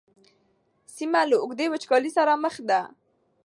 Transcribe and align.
سیمه 0.95 1.21
له 1.29 1.35
اوږدې 1.43 1.65
وچکالۍ 1.69 2.11
سره 2.17 2.33
مخ 2.43 2.55
ده. 2.69 2.81